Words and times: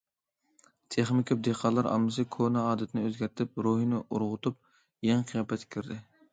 تېخىمۇ 0.95 1.25
كۆپ 1.31 1.43
دېھقانلار 1.47 1.89
ئاممىسى 1.91 2.25
كونا 2.37 2.65
ئادىتىنى 2.71 3.05
ئۆزگەرتىپ، 3.11 3.63
روھنى 3.69 4.03
ئۇرغۇتۇپ، 4.03 4.61
يېڭى 5.11 5.31
قىياپەتكە 5.33 5.75
كىردى. 5.81 6.05